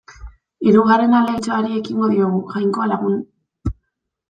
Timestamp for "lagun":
2.95-3.23